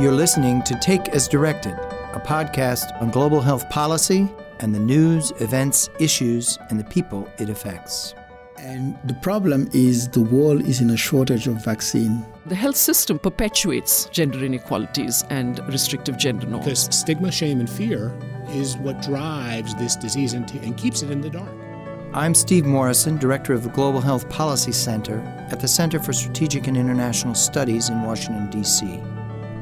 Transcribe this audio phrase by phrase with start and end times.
[0.00, 5.30] You're listening to Take as Directed, a podcast on global health policy and the news,
[5.40, 8.14] events, issues, and the people it affects.
[8.56, 12.24] And the problem is the world is in a shortage of vaccine.
[12.46, 16.64] The health system perpetuates gender inequalities and restrictive gender norms.
[16.64, 21.20] Because stigma, shame, and fear is what drives this disease and, and keeps it in
[21.20, 21.52] the dark.
[22.14, 25.20] I'm Steve Morrison, Director of the Global Health Policy Center
[25.50, 29.02] at the Center for Strategic and International Studies in Washington, D.C.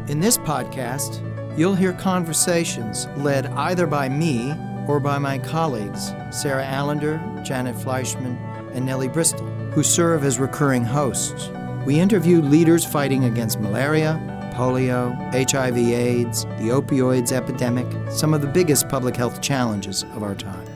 [0.08, 1.20] In this podcast,
[1.58, 4.54] you'll hear conversations led either by me
[4.86, 8.38] or by my colleagues, Sara Allinder, Janet Fleischman,
[8.74, 11.50] and Nellie Bristol, who serve as recurring hosts.
[11.84, 14.18] We interview leaders fighting against malaria,
[14.54, 20.34] polio, HIV, AIDS, the opioids epidemic, some of the biggest public health challenges of our
[20.34, 20.67] time.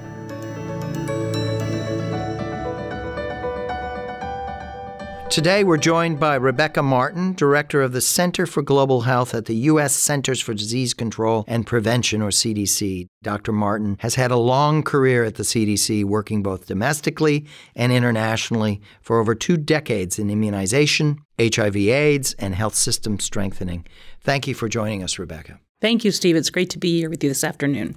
[5.32, 9.54] Today, we're joined by Rebecca Martin, Director of the Center for Global Health at the
[9.54, 9.94] U.S.
[9.94, 13.06] Centers for Disease Control and Prevention, or CDC.
[13.22, 13.50] Dr.
[13.50, 19.18] Martin has had a long career at the CDC, working both domestically and internationally for
[19.18, 23.86] over two decades in immunization, HIV/AIDS, and health system strengthening.
[24.20, 25.58] Thank you for joining us, Rebecca.
[25.80, 26.36] Thank you, Steve.
[26.36, 27.96] It's great to be here with you this afternoon.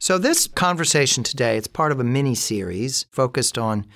[0.00, 3.86] So, this conversation today, it's part of a mini series focused on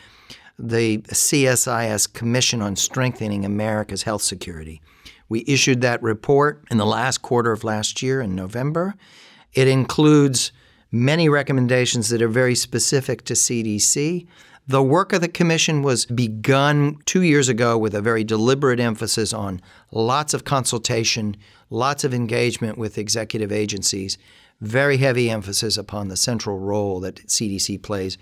[0.58, 4.80] the CSIS Commission on Strengthening America's Health Security.
[5.28, 8.94] We issued that report in the last quarter of last year in November.
[9.52, 10.52] It includes
[10.90, 14.27] many recommendations that are very specific to CDC.
[14.68, 19.32] The work of the commission was begun two years ago with a very deliberate emphasis
[19.32, 19.60] on
[19.92, 21.36] lots of consultation,
[21.70, 24.18] lots of engagement with executive agencies,
[24.60, 28.16] very heavy emphasis upon the central role that CDC plays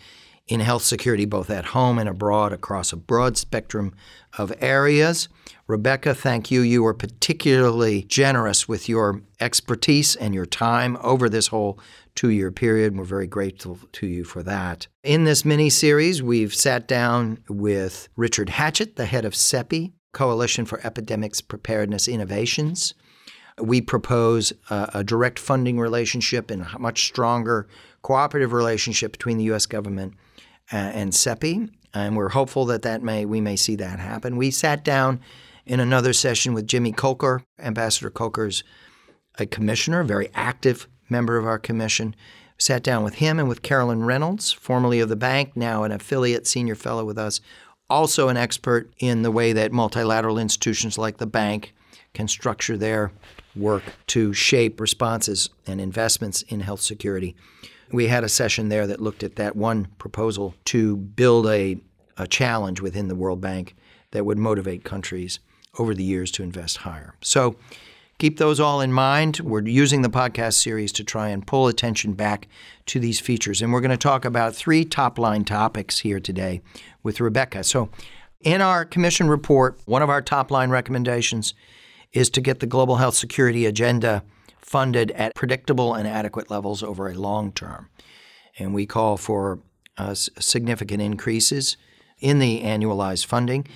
[0.46, 3.94] in health security, both at home and abroad, across a broad spectrum
[4.36, 5.28] of areas.
[5.66, 6.60] Rebecca, thank you.
[6.60, 11.78] You were particularly generous with your expertise and your time over this whole
[12.14, 12.92] two year period.
[12.92, 14.86] And we're very grateful to you for that.
[15.02, 20.66] In this mini series, we've sat down with Richard Hatchett, the head of CEPI, Coalition
[20.66, 22.94] for Epidemics Preparedness Innovations.
[23.58, 27.66] We propose a, a direct funding relationship and a much stronger
[28.02, 29.64] cooperative relationship between the U.S.
[29.66, 30.14] government
[30.72, 34.36] uh, and CEPI, and we're hopeful that that may we may see that happen.
[34.36, 35.20] We sat down
[35.66, 38.64] in another session with Jimmy Kolker, Ambassador Kolker's
[39.38, 42.14] a commissioner, a very active member of our commission.
[42.56, 46.46] Sat down with him and with Carolyn Reynolds, formerly of the bank, now an affiliate
[46.46, 47.40] senior fellow with us,
[47.90, 51.74] also an expert in the way that multilateral institutions like the bank
[52.14, 53.10] can structure their
[53.56, 57.34] work to shape responses and investments in health security.
[57.92, 61.78] We had a session there that looked at that one proposal to build a,
[62.16, 63.74] a challenge within the World Bank
[64.10, 65.40] that would motivate countries
[65.78, 67.14] over the years to invest higher.
[67.20, 67.56] So
[68.18, 69.40] keep those all in mind.
[69.40, 72.48] We're using the podcast series to try and pull attention back
[72.86, 73.60] to these features.
[73.60, 76.62] And we're going to talk about three top line topics here today
[77.02, 77.64] with Rebecca.
[77.64, 77.90] So,
[78.40, 81.54] in our commission report, one of our top line recommendations
[82.12, 84.22] is to get the global health security agenda
[84.64, 87.88] funded at predictable and adequate levels over a long term.
[88.58, 89.60] And we call for
[89.96, 91.76] uh, significant increases
[92.20, 93.66] in the annualized funding.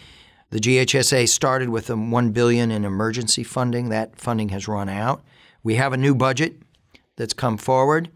[0.50, 3.91] The GHSA started with a 1 billion in emergency funding.
[3.91, 5.22] That funding has run out.
[5.62, 6.54] We have a new budget
[7.16, 8.10] that's come forward.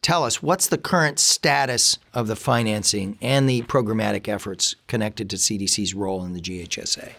[0.00, 5.36] Tell us what's the current status of the financing and the programmatic efforts connected to
[5.36, 7.14] CDC's role in the GHSA?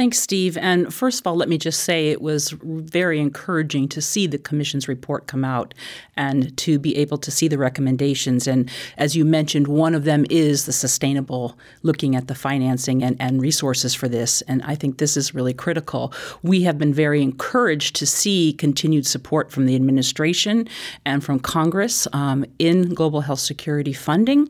[0.00, 0.56] Thanks, Steve.
[0.56, 4.38] And first of all, let me just say it was very encouraging to see the
[4.38, 5.74] Commission's report come out
[6.16, 8.46] and to be able to see the recommendations.
[8.46, 13.14] And as you mentioned, one of them is the sustainable, looking at the financing and,
[13.20, 14.40] and resources for this.
[14.48, 16.14] And I think this is really critical.
[16.42, 20.66] We have been very encouraged to see continued support from the administration
[21.04, 24.48] and from Congress um, in global health security funding.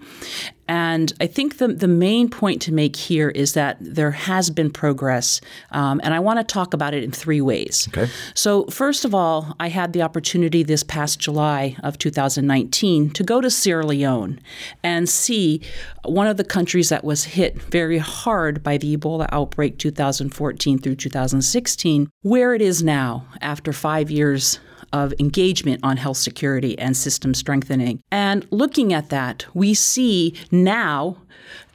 [0.70, 4.70] And I think the, the main point to make here is that there has been
[4.70, 5.40] progress,
[5.72, 7.88] um, and I want to talk about it in three ways.
[7.88, 8.08] Okay.
[8.34, 13.40] So, first of all, I had the opportunity this past July of 2019 to go
[13.40, 14.38] to Sierra Leone
[14.84, 15.60] and see
[16.04, 20.94] one of the countries that was hit very hard by the Ebola outbreak 2014 through
[20.94, 24.60] 2016, where it is now after five years
[24.92, 28.02] of engagement on health security and system strengthening.
[28.10, 31.18] And looking at that, we see now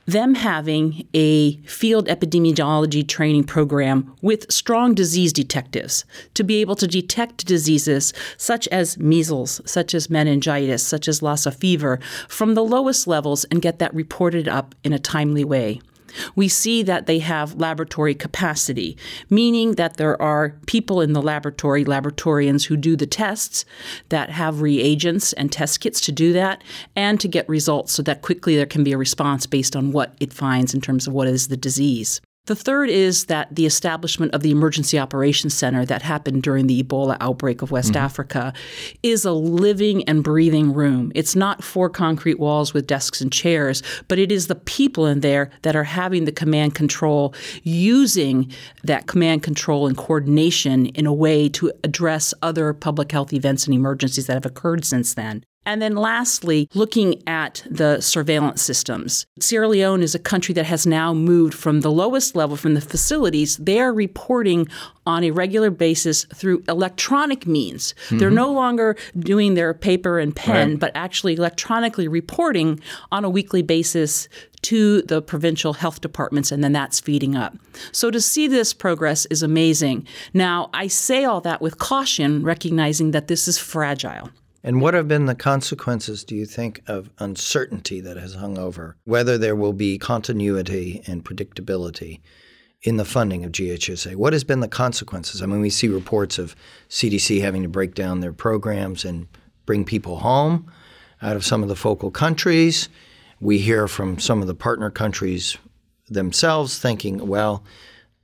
[0.06, 6.88] them having a field epidemiology training program with strong disease detectives to be able to
[6.88, 13.08] detect diseases such as measles, such as meningitis, such as Lassa fever from the lowest
[13.08, 15.82] levels and get that reported up in a timely way.
[16.36, 18.98] We see that they have laboratory capacity,
[19.30, 23.66] meaning that there are people in the laboratory, laboratorians who do the tests,
[24.10, 26.64] that have reagents and test kits to do that,
[26.96, 30.16] and to get results so that quickly there can be a response based on what
[30.20, 32.22] it finds in terms of what is the disease.
[32.46, 36.84] The third is that the establishment of the Emergency Operations Center that happened during the
[36.84, 38.06] Ebola outbreak of West mm-hmm.
[38.06, 38.54] Africa
[39.02, 41.12] is a living and breathing room.
[41.16, 45.22] It's not four concrete walls with desks and chairs, but it is the people in
[45.22, 47.34] there that are having the command control,
[47.64, 48.52] using
[48.84, 53.74] that command control and coordination in a way to address other public health events and
[53.74, 55.44] emergencies that have occurred since then.
[55.66, 59.26] And then lastly, looking at the surveillance systems.
[59.40, 62.82] Sierra Leone is a country that has now moved from the lowest level from the
[62.82, 63.58] facilities.
[63.58, 64.68] They are reporting
[65.08, 67.94] on a regular basis through electronic means.
[68.06, 68.18] Mm-hmm.
[68.18, 70.80] They're no longer doing their paper and pen, right.
[70.80, 72.80] but actually electronically reporting
[73.12, 74.28] on a weekly basis
[74.64, 77.56] to the provincial health departments, and then that's feeding up.
[77.92, 80.08] So to see this progress is amazing.
[80.34, 84.32] Now, I say all that with caution, recognizing that this is fragile.
[84.66, 88.98] And what have been the consequences, do you think, of uncertainty that has hung over
[89.06, 92.20] whether there will be continuity and predictability
[92.82, 94.16] in the funding of GHSA?
[94.16, 95.44] What has been the consequences?
[95.44, 96.56] I mean, we see reports of
[96.90, 99.28] CDC having to break down their programs and
[99.68, 100.72] bring people home
[101.22, 102.90] out of some of the focal countries.
[103.40, 105.58] We hear from some of the partner countries
[106.10, 107.64] themselves thinking, well,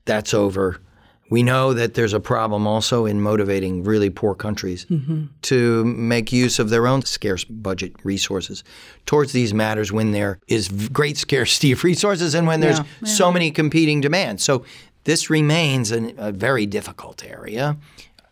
[0.06, 0.82] that's over
[1.32, 5.28] we know that there's a problem also in motivating really poor countries mm-hmm.
[5.44, 8.66] to make use of their own scarce budget resources
[9.06, 13.08] towards these matters when there is great scarcity of resources and when there's yeah, yeah.
[13.08, 14.44] so many competing demands.
[14.44, 14.66] So
[15.06, 17.78] this remains an, a very difficult area.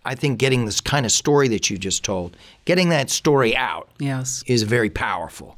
[0.03, 2.35] I think getting this kind of story that you just told,
[2.65, 4.43] getting that story out yes.
[4.45, 5.57] is very powerful.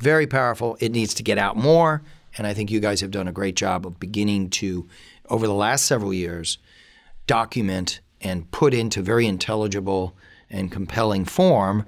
[0.00, 0.78] Very powerful.
[0.80, 2.00] It needs to get out more.
[2.38, 4.88] And I think you guys have done a great job of beginning to,
[5.30, 6.58] over the last several years,
[7.26, 10.16] document and put into very intelligible
[10.50, 11.84] and compelling form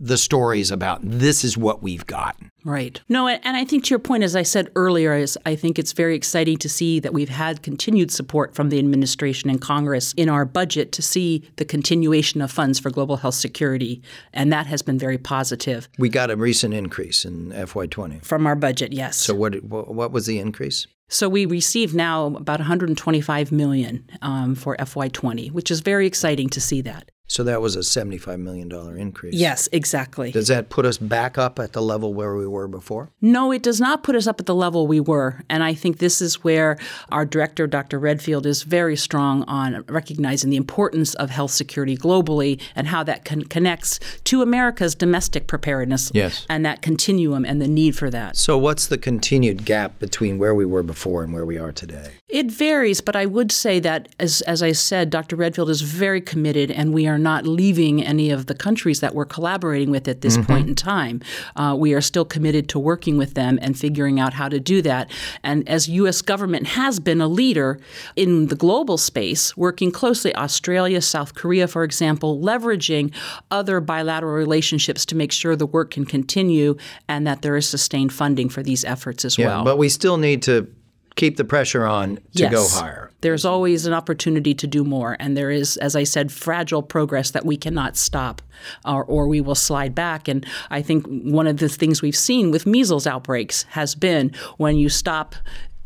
[0.00, 2.36] the stories about this is what we've got.
[2.64, 3.00] Right.
[3.08, 5.92] No, and I think to your point, as I said earlier, is I think it's
[5.92, 10.28] very exciting to see that we've had continued support from the administration and Congress in
[10.28, 14.02] our budget to see the continuation of funds for global health security,
[14.32, 15.88] and that has been very positive.
[15.98, 18.92] We got a recent increase in FY20 from our budget.
[18.92, 19.16] Yes.
[19.16, 20.86] So what what was the increase?
[21.08, 26.60] So we receive now about 125 million um, for FY20, which is very exciting to
[26.60, 27.10] see that.
[27.28, 29.34] So that was a $75 million increase.
[29.34, 30.30] Yes, exactly.
[30.30, 33.10] Does that put us back up at the level where we were before?
[33.20, 35.42] No, it does not put us up at the level we were.
[35.50, 36.78] And I think this is where
[37.10, 37.98] our director, Dr.
[37.98, 43.24] Redfield, is very strong on recognizing the importance of health security globally and how that
[43.24, 46.46] con- connects to America's domestic preparedness yes.
[46.48, 48.36] and that continuum and the need for that.
[48.36, 52.12] So, what's the continued gap between where we were before and where we are today?
[52.28, 55.36] It varies, but I would say that, as, as I said, Dr.
[55.36, 59.14] Redfield is very committed and we are are not leaving any of the countries that
[59.14, 60.52] we're collaborating with at this mm-hmm.
[60.52, 61.22] point in time.
[61.56, 64.82] Uh, we are still committed to working with them and figuring out how to do
[64.82, 65.10] that.
[65.42, 66.20] And as U.S.
[66.20, 67.80] government has been a leader
[68.16, 73.14] in the global space, working closely, Australia, South Korea, for example, leveraging
[73.50, 76.76] other bilateral relationships to make sure the work can continue
[77.08, 79.64] and that there is sustained funding for these efforts as yeah, well.
[79.64, 80.68] But we still need to
[81.16, 82.52] keep the pressure on to yes.
[82.52, 83.10] go higher.
[83.22, 87.30] There's always an opportunity to do more, and there is, as I said, fragile progress
[87.32, 88.42] that we cannot stop,
[88.84, 90.28] or, or we will slide back.
[90.28, 94.76] And I think one of the things we've seen with measles outbreaks has been when
[94.76, 95.34] you stop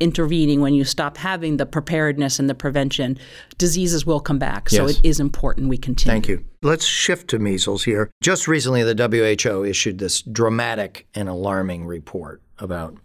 [0.00, 3.18] intervening, when you stop having the preparedness and the prevention,
[3.58, 4.70] diseases will come back.
[4.70, 4.98] So yes.
[4.98, 6.12] it is important we continue.
[6.12, 6.44] Thank you.
[6.62, 8.10] Let's shift to measles here.
[8.22, 12.96] Just recently, the WHO issued this dramatic and alarming report about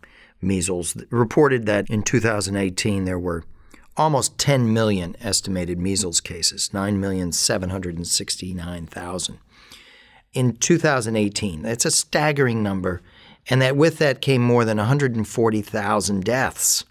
[0.41, 3.43] measles reported that in 2018 there were
[3.97, 9.37] almost 10 million estimated measles cases, 9,769,000.
[10.33, 13.01] In 2018, that's a staggering number,
[13.49, 16.83] and that with that came more than 140,000 deaths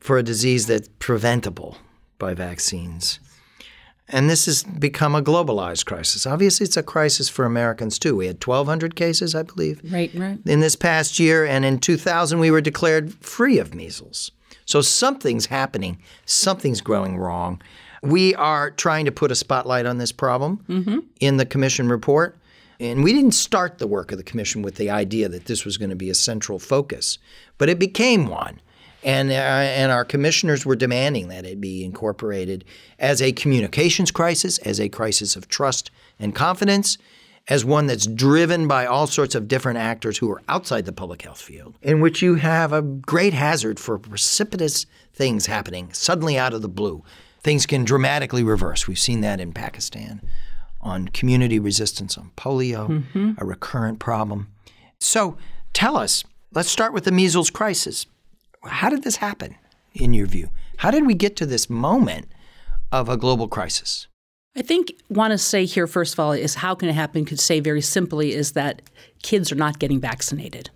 [0.00, 1.76] for a disease that's preventable
[2.18, 3.20] by vaccines.
[4.08, 6.26] And this has become a globalized crisis.
[6.26, 8.14] Obviously, it's a crisis for Americans too.
[8.14, 10.38] We had 1,200 cases, I believe, right, right.
[10.46, 14.30] in this past year, and in 2000 we were declared free of measles.
[14.64, 17.60] So something's happening, something's growing wrong.
[18.02, 20.98] We are trying to put a spotlight on this problem mm-hmm.
[21.20, 22.38] in the commission report.
[22.78, 25.78] And we didn't start the work of the commission with the idea that this was
[25.78, 27.18] going to be a central focus,
[27.58, 28.60] but it became one.
[29.04, 32.64] And, uh, and our commissioners were demanding that it be incorporated
[32.98, 36.98] as a communications crisis, as a crisis of trust and confidence,
[37.48, 41.22] as one that's driven by all sorts of different actors who are outside the public
[41.22, 46.52] health field, in which you have a great hazard for precipitous things happening suddenly out
[46.52, 47.04] of the blue.
[47.40, 48.88] Things can dramatically reverse.
[48.88, 50.20] We've seen that in Pakistan
[50.80, 53.32] on community resistance on polio, mm-hmm.
[53.38, 54.48] a recurrent problem.
[54.98, 55.36] So
[55.72, 58.06] tell us, let's start with the measles crisis.
[58.64, 59.56] How did this happen,
[59.94, 60.50] in your view?
[60.78, 62.26] How did we get to this moment
[62.92, 64.08] of a global crisis?
[64.56, 67.24] I think want to say here first of all is how can it happen?
[67.24, 68.82] Could say very simply is that
[69.22, 70.70] kids are not getting vaccinated.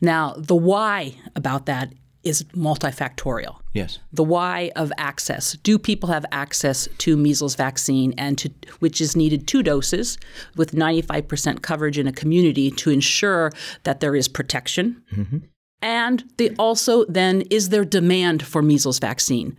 [0.00, 3.56] Now the why about that is multifactorial.
[3.72, 3.98] Yes.
[4.12, 5.52] The why of access.
[5.62, 10.18] Do people have access to measles vaccine and to which is needed two doses
[10.56, 13.52] with 95% coverage in a community to ensure
[13.84, 15.02] that there is protection?
[15.12, 15.38] Mm-hmm.
[15.82, 19.56] And they also then is there demand for measles vaccine?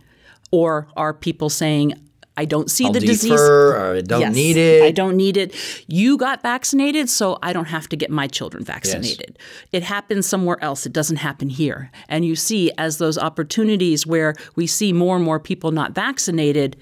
[0.50, 1.94] Or are people saying
[2.36, 3.40] I don't see I'll the defer, disease.
[3.40, 4.82] Or I don't yes, need it.
[4.82, 5.54] I don't need it.
[5.86, 9.36] You got vaccinated, so I don't have to get my children vaccinated.
[9.38, 9.68] Yes.
[9.72, 10.86] It happens somewhere else.
[10.86, 11.90] It doesn't happen here.
[12.08, 16.76] And you see, as those opportunities where we see more and more people not vaccinated,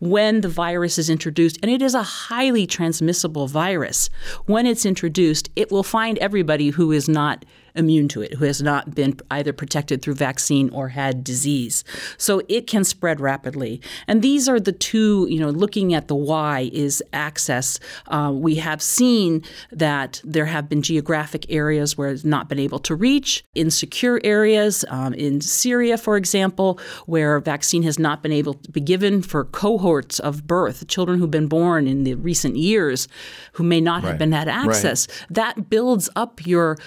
[0.00, 4.10] when the virus is introduced, and it is a highly transmissible virus,
[4.46, 7.44] when it's introduced, it will find everybody who is not
[7.76, 11.84] immune to it, who has not been either protected through vaccine or had disease.
[12.18, 13.80] So it can spread rapidly.
[14.06, 17.78] And these are the two, you know, looking at the why is access.
[18.08, 19.42] Uh, we have seen
[19.72, 24.84] that there have been geographic areas where it's not been able to reach, insecure areas,
[24.88, 29.44] um, in Syria, for example, where vaccine has not been able to be given for
[29.44, 33.08] cohorts of birth, children who've been born in the recent years
[33.52, 34.10] who may not right.
[34.10, 35.08] have been had access.
[35.08, 35.26] Right.
[35.30, 36.78] That builds up your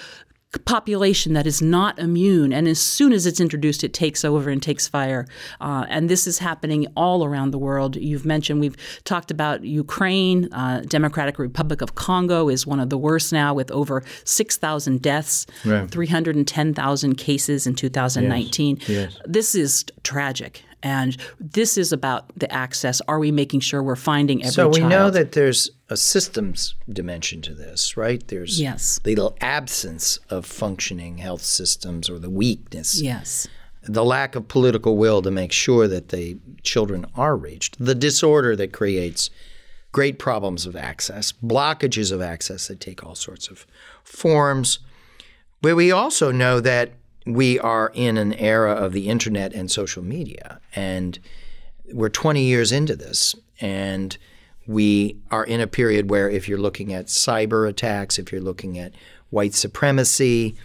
[0.58, 4.60] population that is not immune, and as soon as it's introduced, it takes over and
[4.60, 5.26] takes fire.
[5.60, 7.94] Uh, and this is happening all around the world.
[7.94, 10.52] You've mentioned we've talked about Ukraine.
[10.52, 15.02] Uh, Democratic Republic of Congo is one of the worst now, with over six thousand
[15.02, 15.88] deaths, right.
[15.88, 18.78] three hundred and ten thousand cases in 2019.
[18.80, 18.88] Yes.
[18.88, 19.18] Yes.
[19.26, 20.64] This is tragic.
[20.82, 23.00] And this is about the access.
[23.08, 24.90] Are we making sure we're finding every So we child?
[24.90, 28.26] know that there's a systems dimension to this, right?
[28.28, 28.98] There's yes.
[29.04, 33.00] the absence of functioning health systems or the weakness.
[33.00, 33.46] Yes.
[33.82, 37.76] The lack of political will to make sure that the children are reached.
[37.78, 39.30] The disorder that creates
[39.92, 43.66] great problems of access, blockages of access that take all sorts of
[44.04, 44.78] forms.
[45.62, 46.92] But we also know that
[47.26, 51.18] we are in an era of the internet and social media, and
[51.92, 54.16] we're 20 years into this, and
[54.66, 58.78] we are in a period where if you're looking at cyber attacks, if you're looking
[58.78, 58.92] at
[59.30, 60.56] white supremacy,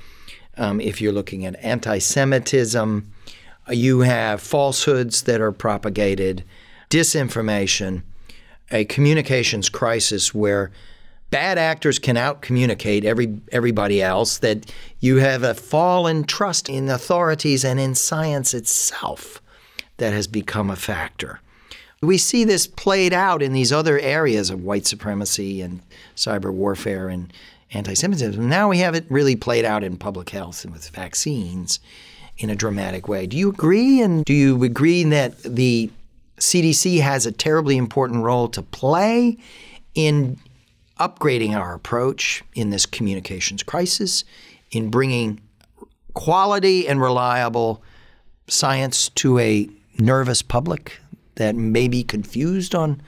[0.58, 3.12] um, if you're looking at anti-Semitism,
[3.68, 6.44] uh, you have falsehoods that are propagated,
[6.90, 8.04] disinformation,
[8.72, 10.72] a communications crisis where
[11.36, 16.88] bad actors can out communicate every everybody else that you have a fallen trust in
[16.88, 19.42] authorities and in science itself
[19.98, 21.42] that has become a factor.
[22.02, 25.82] We see this played out in these other areas of white supremacy and
[26.16, 27.34] cyber warfare and
[27.74, 28.48] anti-Semitism.
[28.48, 31.82] Now we have it really played out in public health and with vaccines
[32.38, 33.28] in a dramatic way.
[33.28, 34.00] Do you agree?
[34.02, 35.92] And do you agree that the
[36.38, 39.38] CDC has a terribly important role to play
[39.96, 40.40] in
[41.00, 44.24] upgrading our approach in this communications crisis,
[44.72, 45.42] in bringing
[46.14, 47.84] quality and reliable
[48.48, 51.00] science to a nervous public
[51.36, 53.02] that may be confused on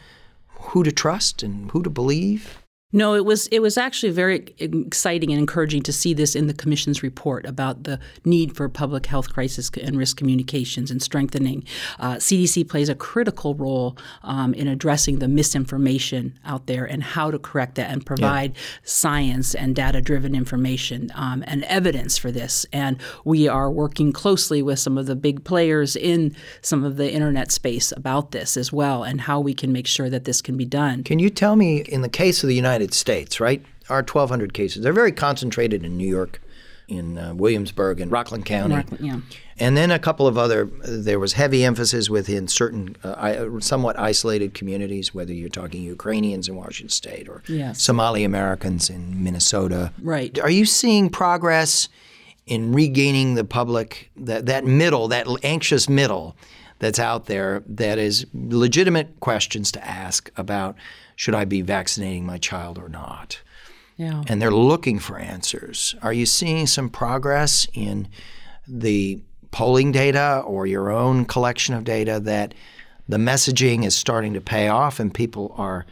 [0.47, 2.57] who to trust and who to believe?
[2.93, 6.53] No, it was it was actually very exciting and encouraging to see this in the
[6.53, 11.65] commission's report about the need for public health crisis and risk communications and strengthening.
[11.99, 17.29] Uh, CDC plays a critical role um, in addressing the misinformation out there and how
[17.29, 18.61] to correct that and provide yeah.
[18.83, 22.65] science and data driven information um, and evidence for this.
[22.71, 27.11] And we are working closely with some of the big players in some of the
[27.11, 30.55] internet space about this as well and how we can make sure that this can
[30.55, 31.03] be done.
[31.03, 33.63] Can you tell me, in the case of the United United States, right?
[33.89, 34.83] Our 1,200 cases.
[34.83, 36.41] They're very concentrated in New York,
[36.87, 38.75] in uh, Williamsburg, and Rockland County.
[38.75, 39.19] Rockland, yeah.
[39.59, 44.53] And then a couple of other, there was heavy emphasis within certain uh, somewhat isolated
[44.53, 47.81] communities, whether you're talking Ukrainians in Washington State or yes.
[47.81, 49.91] Somali Americans in Minnesota.
[50.01, 50.37] Right.
[50.39, 51.89] Are you seeing progress
[52.45, 56.35] in regaining the public, that, that middle, that anxious middle
[56.79, 60.75] that's out there that is legitimate questions to ask about
[61.17, 63.41] should I be vaccinating my child or not?
[63.97, 64.23] Yeah.
[64.27, 65.95] And they're looking for answers.
[66.03, 68.07] Are you seeing some progress in
[68.67, 69.19] the
[69.49, 72.53] polling data or your own collection of data that
[73.09, 75.87] the messaging is starting to pay off and people are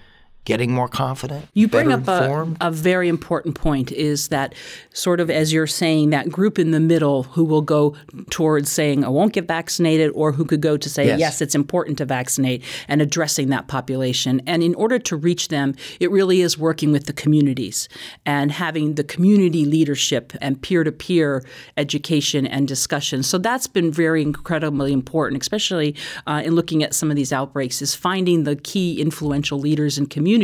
[0.45, 1.47] getting more confident?
[1.53, 4.53] You bring up a, a very important point is that
[4.93, 7.95] sort of as you're saying, that group in the middle who will go
[8.29, 11.19] towards saying, I won't get vaccinated, or who could go to say, Yes.
[11.19, 14.41] yes, it's important to vaccinate and addressing that population.
[14.45, 17.89] And in order to reach them, it really is working with the communities
[18.25, 21.43] and having the community leadership and peer to peer
[21.75, 23.23] education and discussion.
[23.23, 25.95] So that's been very incredibly important, especially
[26.27, 30.05] uh, in looking at some of these outbreaks, is finding the key influential leaders in
[30.05, 30.34] communities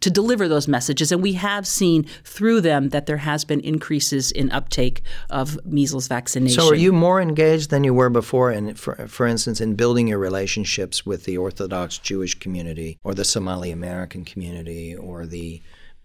[0.00, 1.12] to deliver those messages.
[1.12, 6.08] And we have seen through them that there has been increases in uptake of measles
[6.08, 6.60] vaccination.
[6.60, 10.08] So, are you more engaged than you were before, in, for, for instance, in building
[10.08, 15.60] your relationships with the Orthodox Jewish community, or the Somali American community, or the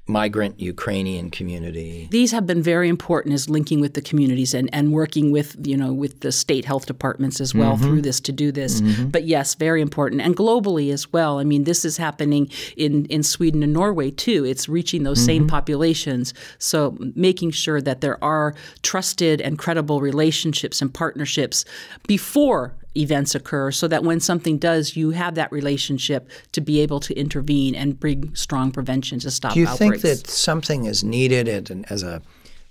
[0.09, 2.07] migrant Ukrainian community?
[2.11, 5.77] these have been very important as linking with the communities and, and working with you
[5.77, 7.83] know with the state health departments as well mm-hmm.
[7.83, 8.81] through this to do this.
[8.81, 9.09] Mm-hmm.
[9.09, 10.21] But yes very important.
[10.21, 11.39] And globally as well.
[11.39, 14.45] I mean this is happening in, in sweden and norway too.
[14.45, 15.49] It's reaching those same mm-hmm.
[15.49, 16.33] populations.
[16.57, 21.65] So making sure that there are trusted and credible relationships and partnerships
[22.07, 26.99] before events occur so that when something does you have that relationship to be able
[26.99, 31.03] to intervene and bring strong prevention to stop Do you outbreaks think that something is
[31.03, 32.21] needed at an, as a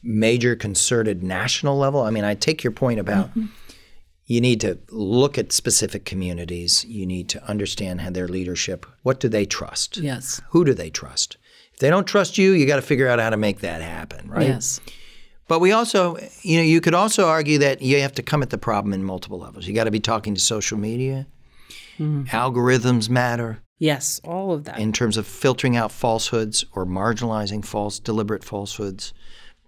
[0.03, 2.03] major concerted national level?
[2.03, 3.47] I mean, I take your point about mm-hmm.
[4.27, 6.85] you need to look at specific communities.
[6.85, 8.87] You need to understand how their leadership.
[9.03, 9.99] What do they trust?
[9.99, 11.37] yes Who do they trust?
[11.73, 14.29] If they don't trust you, you got to figure out how to make that happen,
[14.29, 14.49] right?
[14.49, 14.81] yes
[15.49, 18.51] But we also, you know, you could also argue that you have to come at
[18.51, 19.67] the problem in multiple levels.
[19.67, 21.27] You got to be talking to social media.
[21.99, 22.25] Mm-hmm.
[22.27, 27.99] Algorithms matter yes all of that in terms of filtering out falsehoods or marginalizing false,
[27.99, 29.13] deliberate falsehoods,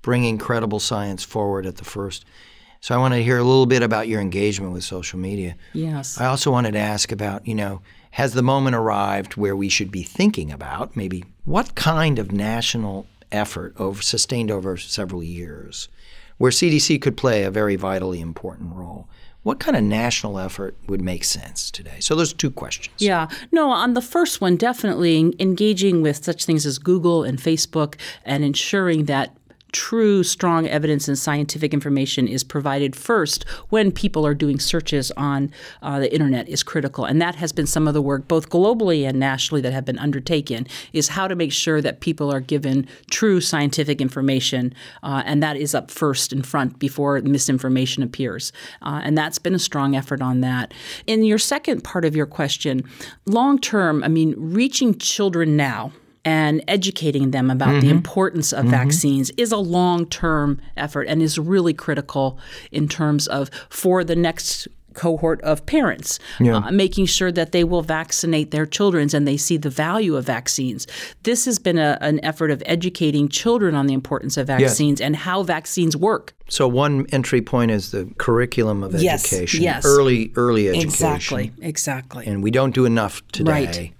[0.02, 2.24] bringing credible science forward at the first.
[2.80, 5.56] So I want to hear a little bit about your engagement with social media.
[5.72, 7.82] yes I also wanted to ask about, you know,
[8.12, 13.06] has the moment arrived where we should be thinking about maybe what kind of national
[13.32, 15.88] effort over sustained over several years
[16.38, 19.08] where CDC could play a very vitally important role?
[19.42, 21.96] What kind of national effort would make sense today?
[22.00, 22.94] So those two questions.
[22.98, 23.28] Yeah.
[23.52, 27.94] No, on the first one, definitely engaging with such things as Google and Facebook
[28.24, 29.34] and ensuring that
[29.72, 35.50] true, strong evidence and scientific information is provided first when people are doing searches on
[35.82, 37.04] uh, the internet is critical.
[37.04, 39.98] And that has been some of the work, both globally and nationally, that have been
[39.98, 44.74] undertaken, is how to make sure that people are given true scientific information.
[45.02, 48.52] Uh, and that is up first in front before misinformation appears.
[48.82, 50.72] Uh, and that's been a strong effort on that.
[51.06, 52.82] In your second part of your question,
[53.26, 55.92] long term, I mean, reaching children now
[56.24, 61.38] and educating them about the importance of vaccines is a long term effort and is
[61.38, 62.38] really critical
[62.70, 67.82] in terms of for the next cohort of parents, uh, making sure that they will
[67.82, 70.86] vaccinate their children and they see the value of vaccines.
[71.22, 75.16] This has been a, an effort of educating children on the importance of vaccines and
[75.16, 76.34] how vaccines work.
[76.48, 79.84] So one entry point is the curriculum of Yes, education, yes.
[79.86, 80.88] early early education.
[80.88, 82.26] Exactly, exactly.
[82.26, 83.92] And we don't do enough today Right.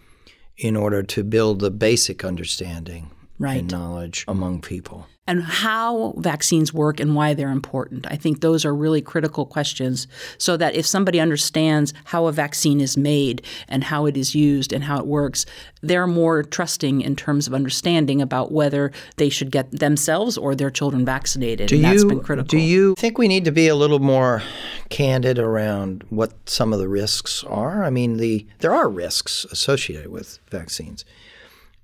[0.61, 3.61] In order to build the basic understanding Right.
[3.61, 5.07] and knowledge among people.
[5.31, 8.05] And how vaccines work and why they're important.
[8.11, 12.81] I think those are really critical questions so that if somebody understands how a vaccine
[12.81, 15.47] is made and how it is used and how it works,
[15.83, 20.69] they're more trusting in terms of understanding about whether they should get themselves or their
[20.69, 21.69] children vaccinated.
[21.69, 22.49] Do and you been critical.
[22.49, 24.43] do you think we need to be a little more
[24.88, 27.85] candid around what some of the risks are?
[27.85, 31.05] I mean, the there are risks associated with vaccines,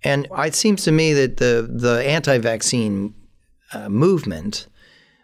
[0.02, 3.14] and it seems to me that the the anti-vaccine
[3.72, 4.66] uh, movement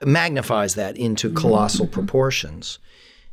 [0.04, 2.78] magnifies that into colossal proportions.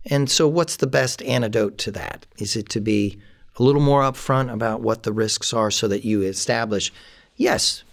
[0.05, 2.25] And so, what's the best antidote to that?
[2.37, 3.19] Is it to be
[3.57, 6.91] a little more upfront about what the risks are so that you establish,
[7.35, 7.83] yes,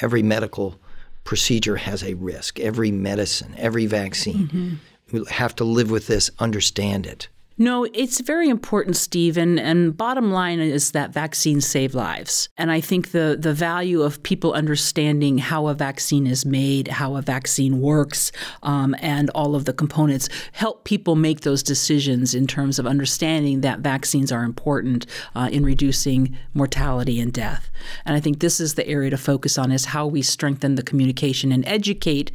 [0.00, 0.78] every medical
[1.24, 4.80] procedure has a risk, every medicine, every vaccine.
[5.12, 7.28] We have to live with this, understand it.
[7.58, 9.38] No, it's very important, Steve.
[9.38, 12.50] And, and bottom line is that vaccines save lives.
[12.58, 17.16] And I think the, the value of people understanding how a vaccine is made, how
[17.16, 18.30] a vaccine works,
[18.62, 23.62] um, and all of the components help people make those decisions in terms of understanding
[23.62, 27.70] that vaccines are important uh, in reducing mortality and death.
[28.04, 30.82] And I think this is the area to focus on is how we strengthen the
[30.82, 32.32] communication and educate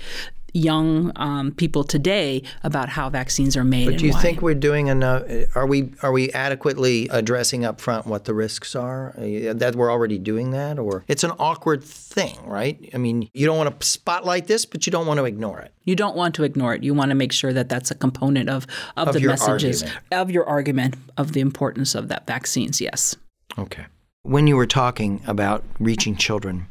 [0.54, 3.86] young um, people today about how vaccines are made.
[3.86, 4.22] But do you why.
[4.22, 5.24] think we're doing enough?
[5.56, 9.16] Are we are we adequately addressing up front what the risks are?
[9.18, 12.90] Uh, That we're already doing that, or it's an awkward thing, right?
[12.94, 15.74] I mean, you don't want to spotlight this, but you don't want to ignore it.
[15.84, 16.84] You don't want to ignore it.
[16.84, 20.06] You want to make sure that that's a component of, of, Of the messages, argument.
[20.12, 23.16] of your argument of the importance of that vaccines, yes.
[23.58, 23.86] Okay.
[24.24, 26.68] When you were talking about reaching children,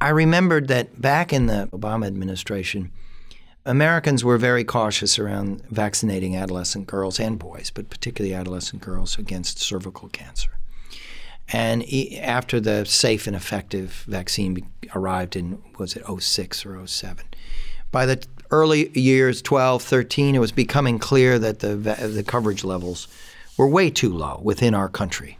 [0.00, 2.90] I remembered that back in the Obama administration,
[3.66, 9.58] Americans were very cautious around vaccinating adolescent girls and boys, but particularly adolescent girls against
[9.58, 10.52] cervical cancer.
[11.52, 11.84] And
[12.18, 17.26] after the safe and effective vaccine arrived in, was it 06 or 07?
[17.92, 23.08] By the early years, 12, 13, it was becoming clear that the, the coverage levels
[23.58, 25.38] were way too low within our country.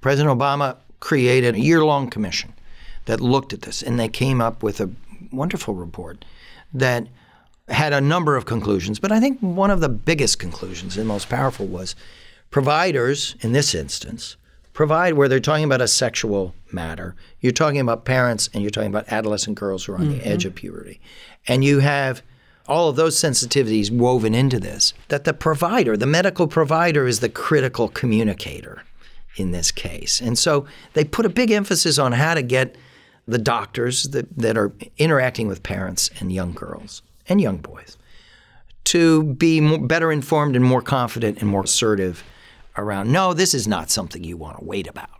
[0.00, 2.54] President Obama created a year long commission
[3.06, 4.90] that looked at this, and they came up with a
[5.32, 6.24] wonderful report
[6.72, 7.08] that
[7.68, 8.98] had a number of conclusions.
[8.98, 11.96] But I think one of the biggest conclusions and most powerful was
[12.50, 14.36] providers, in this instance,
[14.72, 17.16] provide where they're talking about a sexual matter.
[17.40, 20.18] You're talking about parents and you're talking about adolescent girls who are on mm-hmm.
[20.18, 21.00] the edge of puberty.
[21.48, 22.22] And you have
[22.68, 27.28] all of those sensitivities woven into this that the provider, the medical provider, is the
[27.28, 28.82] critical communicator
[29.36, 30.20] in this case.
[30.20, 32.76] And so they put a big emphasis on how to get
[33.26, 37.96] the doctors that, that are interacting with parents and young girls and young boys
[38.84, 42.22] to be more, better informed and more confident and more assertive
[42.76, 45.10] around no, this is not something you want to wait about.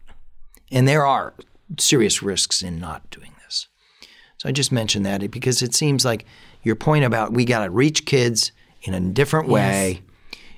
[0.70, 1.34] And there are
[1.78, 3.66] serious risks in not doing this.
[4.38, 6.24] So I just mentioned that because it seems like
[6.62, 10.02] your point about we got to reach kids in a different way.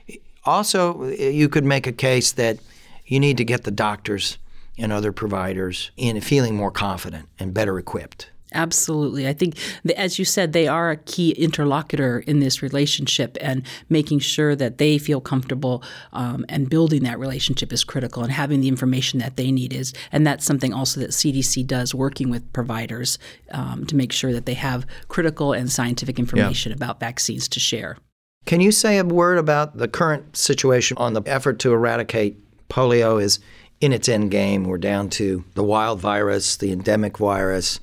[0.07, 0.19] Yes.
[0.45, 2.59] Also, you could make a case that
[3.07, 4.39] you need to get the doctors
[4.79, 9.29] and other providers in feeling more confident and better equipped Absolutely.
[9.29, 9.57] I think,
[9.97, 14.79] as you said, they are a key interlocutor in this relationship, and making sure that
[14.79, 19.37] they feel comfortable um, and building that relationship is critical, and having the information that
[19.37, 19.93] they need is.
[20.13, 23.19] And that's something also that CDC does, working with providers
[23.51, 26.77] um, to make sure that they have critical and scientific information yeah.
[26.77, 27.99] about vaccines to share.
[28.47, 32.39] Can you say a word about the current situation on the effort to eradicate
[32.71, 33.23] polio?
[33.23, 33.41] Is
[33.81, 34.65] in its end game.
[34.65, 37.81] We're down to the wild virus, the endemic virus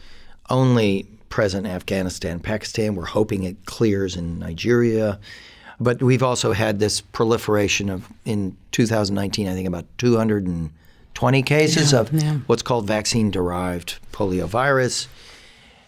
[0.50, 2.96] only present in Afghanistan, Pakistan.
[2.96, 5.20] We're hoping it clears in Nigeria.
[5.80, 12.00] But we've also had this proliferation of, in 2019, I think about 220 cases yeah,
[12.00, 12.36] of yeah.
[12.48, 15.08] what's called vaccine derived poliovirus.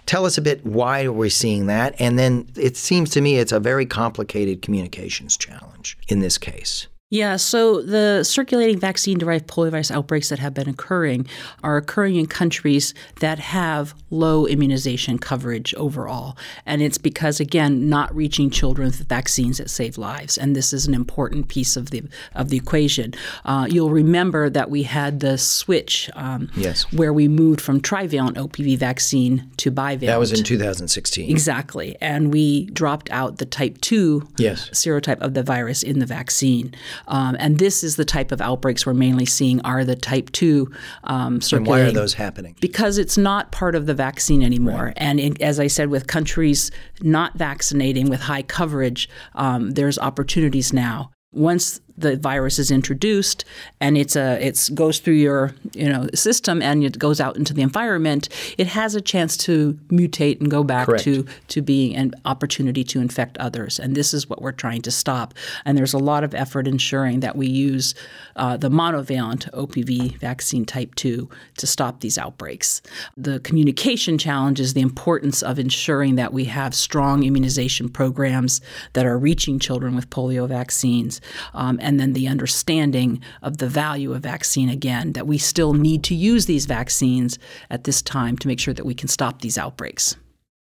[0.05, 1.95] Tell us a bit why are we seeing that?
[1.99, 6.87] And then it seems to me it's a very complicated communications challenge in this case.
[7.09, 11.25] Yeah, so the circulating vaccine derived poliovirus outbreaks that have been occurring
[11.63, 16.37] are occurring in countries that have low immunization coverage overall.
[16.65, 20.37] And it's because, again, not reaching children with vaccines that save lives.
[20.37, 22.03] And this is an important piece of the,
[22.35, 23.13] of the equation.
[23.45, 26.91] Uh, you'll remember that we had the switch um, yes.
[26.91, 30.07] where we moved from trivalent OPV vaccine to bivalent.
[30.07, 31.29] That was in 2016.
[31.29, 31.95] Exactly.
[32.01, 34.69] And we dropped out the type 2 yes.
[34.71, 36.75] serotype of the virus in the vaccine.
[37.07, 40.71] Um, and this is the type of outbreaks we're mainly seeing are the type 2
[41.03, 41.39] um.
[41.51, 42.55] And why are those happening?
[42.59, 44.85] Because it's not part of the vaccine anymore.
[44.85, 44.93] Right.
[44.97, 50.73] And in, as I said, with countries not vaccinating with high coverage, um, there's opportunities
[50.73, 51.11] now.
[51.31, 53.43] Once the virus is introduced
[53.79, 57.53] and it's a it's goes through your you know system and it goes out into
[57.53, 61.03] the environment, it has a chance to mutate and go back Correct.
[61.03, 63.79] to to being an opportunity to infect others.
[63.79, 65.33] And this is what we're trying to stop.
[65.65, 67.95] And there's a lot of effort ensuring that we use
[68.35, 72.81] uh, the monovalent OPV vaccine type two to stop these outbreaks.
[73.15, 78.61] The communication challenge is the importance of ensuring that we have strong immunization programs
[78.93, 81.21] that are reaching children with polio vaccines.
[81.53, 86.03] Um, and then the understanding of the value of vaccine again, that we still need
[86.03, 89.57] to use these vaccines at this time to make sure that we can stop these
[89.57, 90.17] outbreaks.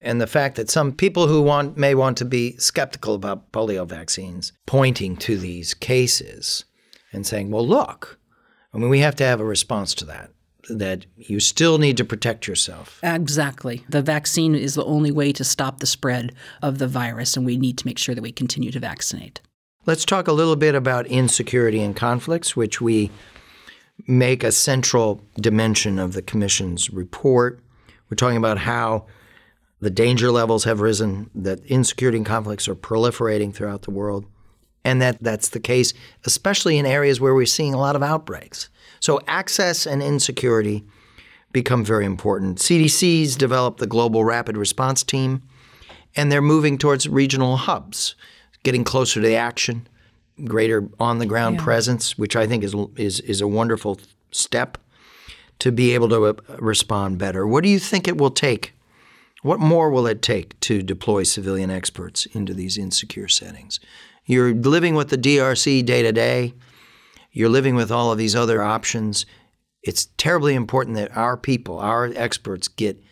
[0.00, 3.86] And the fact that some people who want may want to be skeptical about polio
[3.86, 6.64] vaccines pointing to these cases
[7.12, 8.18] and saying, well, look,
[8.72, 10.30] I mean, we have to have a response to that
[10.70, 12.98] that you still need to protect yourself.
[13.02, 13.84] Exactly.
[13.88, 17.56] The vaccine is the only way to stop the spread of the virus, and we
[17.56, 19.40] need to make sure that we continue to vaccinate.
[19.90, 23.10] Let's talk a little bit about insecurity and conflicts, which we
[24.06, 27.58] make a central dimension of the Commission's report.
[28.08, 29.06] We're talking about how
[29.80, 34.26] the danger levels have risen, that insecurity and conflicts are proliferating throughout the world,
[34.84, 35.92] and that that's the case,
[36.24, 38.68] especially in areas where we're seeing a lot of outbreaks.
[39.00, 40.84] So, access and insecurity
[41.50, 42.58] become very important.
[42.58, 45.42] CDC's developed the Global Rapid Response Team,
[46.14, 48.14] and they're moving towards regional hubs
[48.62, 49.86] getting closer to the action,
[50.44, 51.64] greater on the ground yeah.
[51.64, 53.98] presence, which I think is is is a wonderful
[54.30, 54.78] step
[55.58, 57.46] to be able to uh, respond better.
[57.46, 58.72] What do you think it will take?
[59.42, 63.80] What more will it take to deploy civilian experts into these insecure settings?
[64.26, 66.54] You're living with the DRC day to day.
[67.32, 69.24] You're living with all of these other options.
[69.82, 73.02] It's terribly important that our people, our experts, get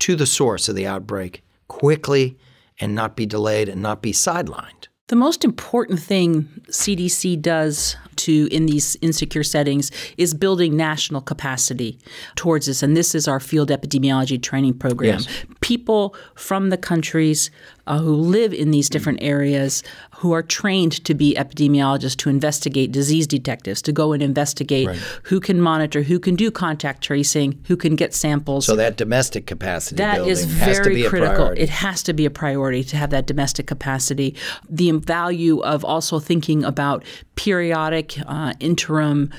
[0.00, 2.38] to the source of the outbreak quickly
[2.78, 4.88] and not be delayed and not be sidelined.
[5.10, 11.98] The most important thing CDC does to in these insecure settings is building national capacity
[12.36, 15.18] towards this and this is our field epidemiology training program.
[15.18, 15.44] Yes.
[15.62, 17.50] People from the countries
[17.88, 19.82] uh, who live in these different areas
[20.20, 24.98] who are trained to be epidemiologists to investigate disease detectives to go and investigate Right.
[25.24, 29.46] who can monitor who can do contact tracing who can get samples So that domestic
[29.46, 31.46] capacity that building is has to very critical.
[31.56, 34.34] It has to be a priority to have that domestic capacity.
[34.68, 37.04] The value of also thinking about
[37.34, 39.30] periodic uh, interim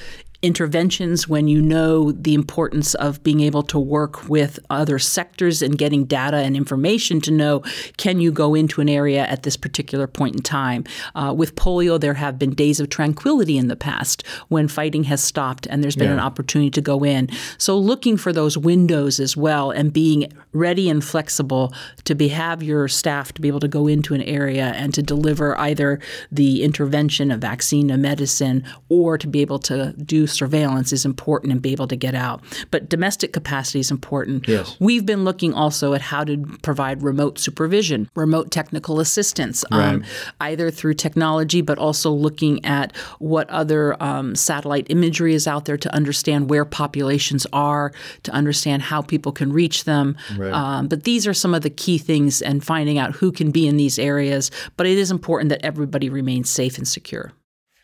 [0.42, 5.78] interventions when you know the importance of being able to work with other sectors and
[5.78, 7.62] getting data and information to know
[7.98, 10.84] can you go into an area at this particular point in time.
[11.14, 15.24] Uh, with polio, there have been days of tranquility in the past when fighting has
[15.24, 17.30] stopped and there's been an opportunity to go in.
[17.58, 21.74] So looking for those windows as well and being ready and flexible
[22.06, 25.04] to be have your staff to be able to go into an area and to
[25.04, 26.00] deliver either
[26.32, 31.52] the intervention, a vaccine, a medicine, or to be able to do surveillance is important
[31.52, 32.42] and be able to get out.
[32.72, 34.48] But domestic capacity is important.
[34.48, 34.78] Yes.
[34.80, 40.04] We've been looking also at how to provide remote supervision, remote technical assistance, um,
[40.40, 45.78] either through technology, but also looking at what other um, satellite imagery is out there
[45.78, 47.92] to understand where populations are,
[48.24, 50.18] to understand how people can reach them.
[50.54, 53.68] Um, but these are some of the key things and finding out who can be
[53.68, 54.52] in these areas.
[54.78, 57.32] But it is important that everybody remains safe and secure.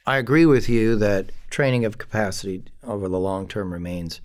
[0.08, 4.22] I agree with you that training of capacity over the long term remains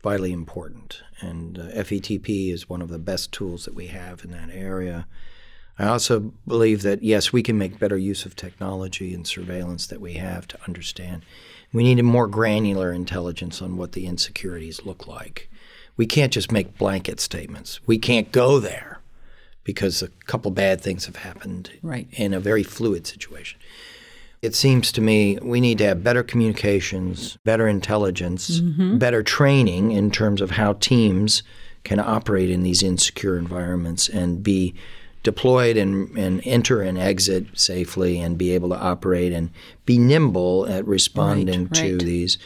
[0.00, 4.30] vitally important, and uh, FETP is one of the best tools that we have in
[4.30, 5.08] that area.
[5.80, 10.00] I also believe that yes, we can make better use of technology and surveillance that
[10.00, 11.24] we have to understand.
[11.72, 15.50] We need a more granular intelligence on what the insecurities look like.
[15.96, 17.80] We can't just make blanket statements.
[17.84, 19.00] We can't go there
[19.64, 22.06] because a couple bad things have happened Right.
[22.12, 23.58] in a very fluid situation.
[24.42, 28.98] It seems to me we need to have better communications, better intelligence, mm-hmm.
[28.98, 31.42] better training in terms of how teams
[31.84, 34.74] can operate in these insecure environments and be
[35.22, 39.50] deployed and, and enter and exit safely and be able to operate and
[39.84, 42.04] be nimble at responding Right, to right.
[42.04, 42.38] these.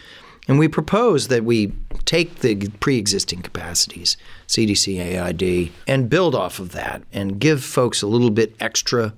[0.48, 1.72] And we propose that we
[2.06, 4.16] take the pre existing capacities,
[4.48, 9.14] CDC, AID, and build off of that and give folks a little bit extra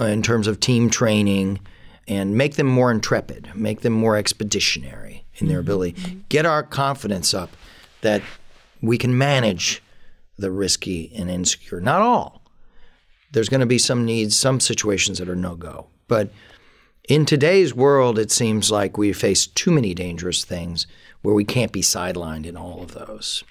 [0.00, 1.60] in terms of team training
[2.08, 5.66] and make them more intrepid, make them more expeditionary in their mm-hmm.
[5.66, 7.50] ability, get our confidence up
[8.00, 8.22] that
[8.80, 9.82] we can manage
[10.36, 11.80] the risky and insecure.
[11.80, 12.42] Not all.
[13.30, 15.86] There's going to be some needs, some situations that are no go.
[16.08, 16.30] But
[17.08, 20.86] in today's world, it seems like we face too many dangerous things
[21.22, 23.42] where we can't be sidelined in all of those.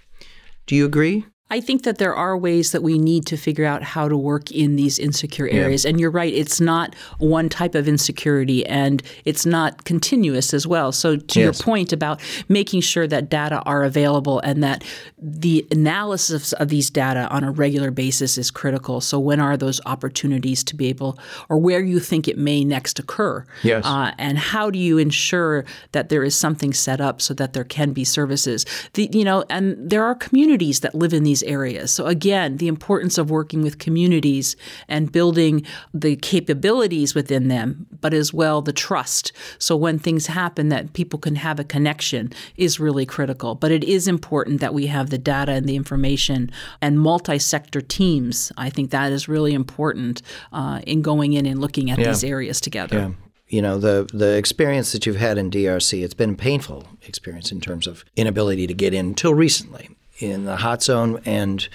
[0.68, 1.26] Do you agree?
[1.52, 4.52] I think that there are ways that we need to figure out how to work
[4.52, 5.86] in these insecure areas.
[5.86, 10.94] And you're right, it's not one type of insecurity and it's not continuous as well.
[10.94, 14.86] So, to your point about making sure that data are available and that
[15.22, 19.02] the analysis of these data on a regular basis is critical.
[19.02, 22.98] So, when are those opportunities to be able, or where you think it may next
[22.98, 23.46] occur?
[23.62, 23.86] Yes.
[23.86, 27.66] Uh, and how do you ensure that there is something set up so that there
[27.66, 28.66] can be services?
[28.94, 31.92] The, you know, and there are communities that live in these areas.
[31.92, 34.56] So again, the importance of working with communities
[34.88, 39.32] and building the capabilities within them, but as well the trust.
[39.60, 43.56] So when things happen, that people can have a connection is really critical.
[43.56, 46.52] But it is important that we have the data and the information
[46.82, 48.52] and multi-sector teams.
[48.58, 52.62] I think that is really important uh, in going in and looking at these areas
[52.62, 52.98] together.
[52.98, 53.12] Yeah.
[53.48, 57.52] You know, the the experience that you've had in DRC, it's been a painful experience
[57.52, 59.90] in terms of inability to get in until recently
[60.22, 61.68] in the hot zone and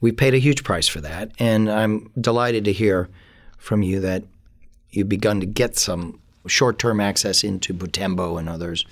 [0.00, 1.30] we paid a huge price for that.
[1.38, 3.08] And I'm delighted to hear
[3.56, 4.24] from you that
[4.90, 8.84] you've begun to get some short-term access into Butembo and others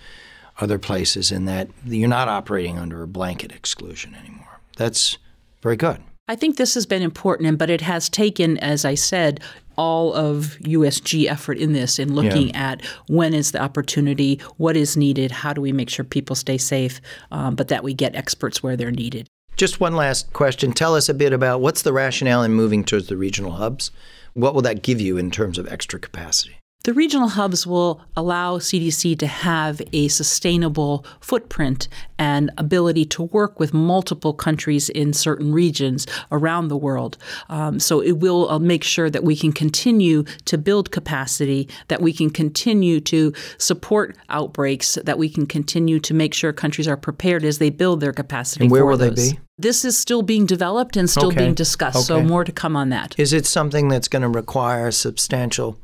[0.61, 4.61] other places and that you're not operating under a blanket exclusion anymore.
[4.77, 5.19] That's
[5.63, 6.03] very good.
[6.29, 9.41] I think this has been important, but it has taken, as I said,
[9.77, 14.97] all of USG effort in this, in looking at when is the opportunity, what is
[14.97, 18.63] needed, how do we make sure people stay safe, um, but that we get experts
[18.63, 19.29] where they're needed.
[19.57, 20.73] Just one last question.
[20.73, 23.91] Tell us a bit about what's the rationale in moving towards the regional hubs?
[24.35, 26.57] What will that give you in terms of extra capacity?
[26.85, 31.87] The regional hubs will allow CDC to have a sustainable footprint
[32.19, 37.19] and ability to work with multiple countries in certain regions around the world.
[37.49, 42.03] Um, so it will uh, make sure that we can continue to build capacity, that
[42.03, 46.97] we can continue to support outbreaks, that we can continue to make sure countries are
[46.97, 48.65] prepared as they build their capacity.
[48.65, 49.15] And where for will those.
[49.15, 49.41] they be?
[49.57, 51.37] This is still being developed and still Okay.
[51.37, 53.15] being discussed, so more to come on that.
[53.19, 55.79] Is it something that's going to require substantial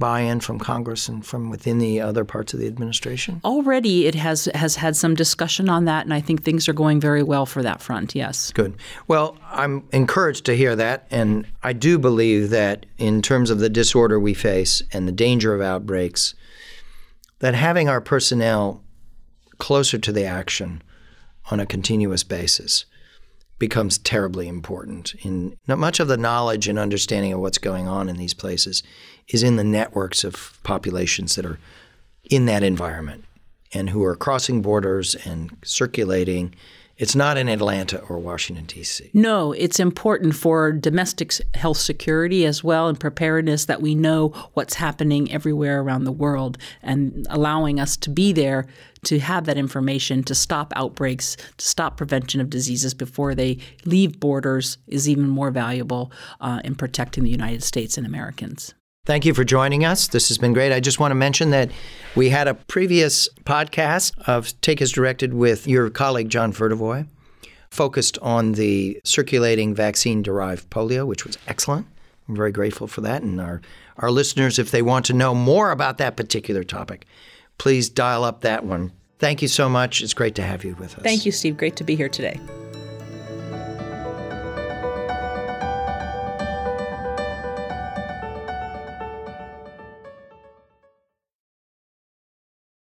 [0.00, 3.40] buy-in from Congress and from within the other parts of the administration?
[3.44, 6.98] Already, it has has had some discussion on that, and I think things are going
[6.98, 8.16] very well for that front.
[8.16, 8.50] Yes.
[8.50, 8.74] Good.
[9.06, 13.68] Well, I'm encouraged to hear that, and I do believe that in terms of the
[13.68, 16.34] disorder we face and the danger of outbreaks,
[17.38, 18.82] that having our personnel
[19.58, 20.82] closer to the action
[21.50, 22.86] on a continuous basis
[23.60, 25.14] becomes terribly important.
[25.22, 28.82] In not much of the knowledge and understanding of what's going on in these places
[29.30, 31.58] is in the networks of populations that are
[32.24, 33.24] in that environment
[33.72, 36.54] and who are crossing borders and circulating.
[36.96, 39.10] It's not in Atlanta or Washington D.C.
[39.14, 44.74] No, it's important for domestic health security as well and preparedness that we know what's
[44.74, 48.66] happening everywhere around the world and allowing us to be there
[49.04, 54.20] to have that information to stop outbreaks, to stop prevention of diseases before they leave
[54.20, 56.12] borders is even more valuable
[56.42, 58.74] uh, in protecting the United States and Americans.
[59.06, 60.08] Thank you for joining us.
[60.08, 60.72] This has been great.
[60.72, 61.70] I just want to mention that
[62.14, 67.06] we had a previous podcast of Take as Directed with your colleague John Vertefeuille,
[67.70, 71.86] focused on the circulating vaccine derived polio, which was excellent.
[72.28, 73.22] I'm very grateful for that.
[73.22, 73.62] And our,
[73.96, 77.06] our listeners, if they want to know more about that particular topic,
[77.56, 78.92] please dial up that one.
[79.18, 80.02] Thank you so much.
[80.02, 81.02] It's great to have you with us.
[81.02, 81.56] Thank you, Steve.
[81.56, 82.38] Great to be here today.